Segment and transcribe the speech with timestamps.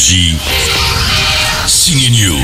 [0.00, 0.36] Énergie.
[1.66, 2.38] Signe News.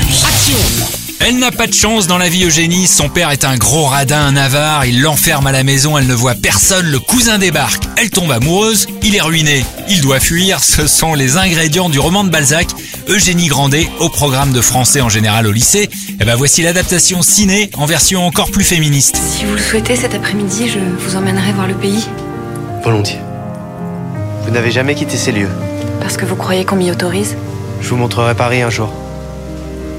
[1.21, 4.27] Elle n'a pas de chance dans la vie Eugénie, son père est un gros radin,
[4.27, 8.11] un avare, il l'enferme à la maison, elle ne voit personne, le cousin débarque, elle
[8.11, 12.29] tombe amoureuse, il est ruiné, il doit fuir, ce sont les ingrédients du roman de
[12.29, 12.67] Balzac,
[13.07, 15.89] Eugénie Grandet, au programme de français en général au lycée.
[16.19, 19.19] Et ben voici l'adaptation ciné en version encore plus féministe.
[19.35, 22.05] Si vous le souhaitez, cet après-midi, je vous emmènerai voir le pays.
[22.83, 23.19] Volontiers.
[24.45, 25.49] Vous n'avez jamais quitté ces lieux.
[25.99, 27.35] Parce que vous croyez qu'on m'y autorise
[27.81, 28.91] Je vous montrerai Paris un jour.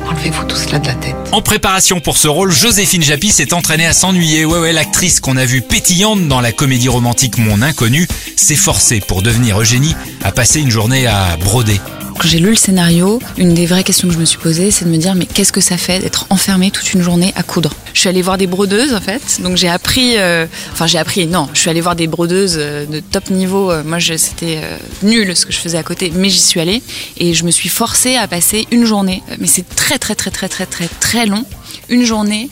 [0.08, 1.16] Enlevez-vous tout cela de la tête.
[1.32, 4.44] En préparation pour ce rôle, Joséphine Japy s'est entraînée à s'ennuyer.
[4.44, 9.00] Ouais ouais, l'actrice qu'on a vue pétillante dans la comédie romantique Mon Inconnu s'est forcée
[9.00, 11.80] pour devenir Eugénie à passer une journée à broder.
[12.18, 14.84] Quand j'ai lu le scénario, une des vraies questions que je me suis posée, c'est
[14.84, 17.72] de me dire mais qu'est-ce que ça fait d'être enfermé toute une journée à coudre?
[17.94, 21.28] Je suis allée voir des brodeuses en fait, donc j'ai appris, euh, enfin j'ai appris,
[21.28, 23.70] non, je suis allée voir des brodeuses euh, de top niveau.
[23.70, 24.60] Euh, moi, c'était
[25.04, 26.82] nul ce que je faisais à côté, mais j'y suis allée
[27.18, 29.22] et je me suis forcée à passer une journée.
[29.38, 31.44] Mais c'est très très très très très très très long,
[31.88, 32.50] une journée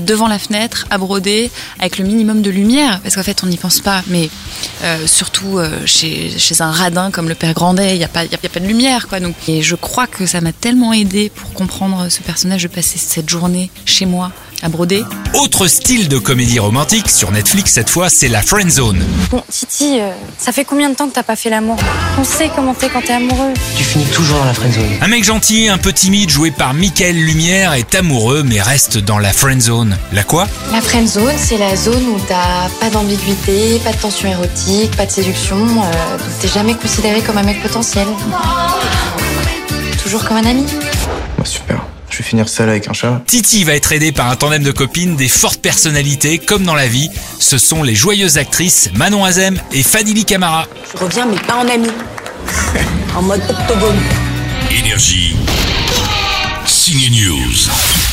[0.00, 3.56] devant la fenêtre à broder avec le minimum de lumière parce qu'en fait on n'y
[3.58, 4.30] pense pas mais
[4.82, 8.66] euh, surtout euh, chez, un radin comme le père Grandet il n'y a pas de
[8.66, 9.34] lumière quoi donc.
[9.48, 13.28] Et je crois que ça m'a tellement aidé pour comprendre ce personnage de passer cette
[13.28, 14.32] journée chez moi
[14.62, 19.04] à broder Autre style de comédie romantique sur Netflix cette fois, c'est la Friend Zone.
[19.30, 21.76] Bon, Titi, euh, ça fait combien de temps que t'as pas fait l'amour?
[22.18, 23.52] On sait comment t'es quand t'es amoureux.
[23.76, 24.84] Tu finis toujours dans la friendzone.
[25.00, 29.18] Un mec gentil, un peu timide, joué par Michael Lumière, est amoureux mais reste dans
[29.18, 29.96] la friend zone.
[30.12, 30.46] La quoi?
[30.72, 35.06] La friend zone, c'est la zone où t'as pas d'ambiguïté, pas de tension érotique, pas
[35.06, 38.06] de séduction, euh, donc t'es jamais considéré comme un mec potentiel.
[40.02, 40.64] Toujours comme un ami.
[41.38, 41.80] Bah, super.
[42.12, 43.22] Je vais finir seul avec un chat.
[43.26, 46.86] Titi va être aidé par un tandem de copines, des fortes personnalités, comme dans la
[46.86, 47.08] vie.
[47.40, 50.66] Ce sont les joyeuses actrices Manon Azem et Fadili Camara.
[50.92, 51.88] Je reviens, mais pas en ami.
[53.16, 53.96] en mode octogone.
[54.70, 55.34] Énergie.
[56.66, 58.11] Signe News.